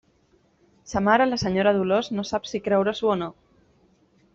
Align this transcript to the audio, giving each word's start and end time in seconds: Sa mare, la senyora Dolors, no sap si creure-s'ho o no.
Sa 0.93 1.01
mare, 1.09 1.27
la 1.29 1.39
senyora 1.43 1.75
Dolors, 1.81 2.11
no 2.21 2.27
sap 2.33 2.51
si 2.55 2.65
creure-s'ho 2.69 3.15
o 3.17 3.23
no. 3.25 3.33